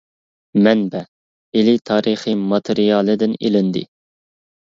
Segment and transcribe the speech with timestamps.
[0.67, 1.01] مەنبە:
[1.59, 3.85] ئىلى تارىخى ماتېرىيالىدىن ئېلىندى.